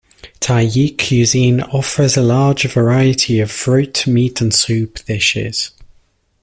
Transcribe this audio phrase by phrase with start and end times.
[0.39, 5.69] Tajik cuisine offers a large variety of fruit, meat, and soup dishes.